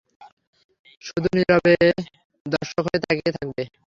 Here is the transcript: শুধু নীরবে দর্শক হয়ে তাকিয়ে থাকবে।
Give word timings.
শুধু 1.01 1.29
নীরবে 1.35 1.73
দর্শক 2.45 2.83
হয়ে 2.85 2.99
তাকিয়ে 3.03 3.35
থাকবে। 3.37 3.63